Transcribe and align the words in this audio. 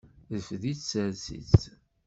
Rfed-itt, 0.35 0.85
sers-itt. 0.89 1.61